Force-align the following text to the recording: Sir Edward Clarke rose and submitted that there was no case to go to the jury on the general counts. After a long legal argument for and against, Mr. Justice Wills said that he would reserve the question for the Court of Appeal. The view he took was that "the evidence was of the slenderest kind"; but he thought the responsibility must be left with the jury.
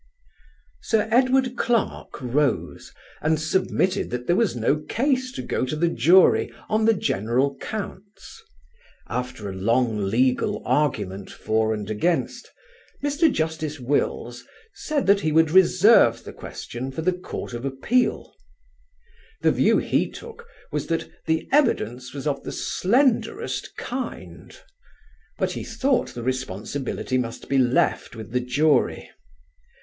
Sir 0.81 1.07
Edward 1.11 1.55
Clarke 1.55 2.19
rose 2.23 2.91
and 3.21 3.39
submitted 3.39 4.09
that 4.09 4.25
there 4.25 4.35
was 4.35 4.55
no 4.55 4.77
case 4.77 5.31
to 5.33 5.43
go 5.43 5.63
to 5.63 5.75
the 5.75 5.89
jury 5.89 6.51
on 6.69 6.85
the 6.85 6.95
general 6.95 7.55
counts. 7.57 8.41
After 9.07 9.47
a 9.47 9.53
long 9.55 9.99
legal 10.09 10.63
argument 10.65 11.29
for 11.29 11.71
and 11.71 11.87
against, 11.87 12.49
Mr. 13.03 13.31
Justice 13.31 13.79
Wills 13.79 14.43
said 14.73 15.05
that 15.05 15.19
he 15.21 15.31
would 15.31 15.51
reserve 15.51 16.23
the 16.23 16.33
question 16.33 16.89
for 16.91 17.03
the 17.03 17.13
Court 17.13 17.53
of 17.53 17.63
Appeal. 17.63 18.33
The 19.41 19.51
view 19.51 19.77
he 19.77 20.09
took 20.09 20.47
was 20.71 20.87
that 20.87 21.11
"the 21.27 21.47
evidence 21.51 22.11
was 22.11 22.25
of 22.25 22.41
the 22.41 22.51
slenderest 22.51 23.77
kind"; 23.77 24.57
but 25.37 25.51
he 25.51 25.63
thought 25.63 26.15
the 26.15 26.23
responsibility 26.23 27.19
must 27.19 27.47
be 27.47 27.59
left 27.59 28.15
with 28.15 28.31
the 28.31 28.39
jury. 28.39 29.07